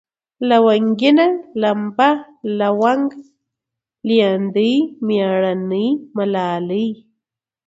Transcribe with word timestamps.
لونگينه، 0.49 1.27
لمبه، 1.61 2.09
لونگه، 2.59 3.17
ليندۍ، 4.07 4.73
مېړنۍ، 5.05 5.87
ملالۍ 6.15 6.87